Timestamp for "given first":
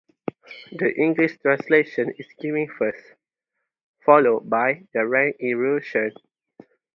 2.39-3.13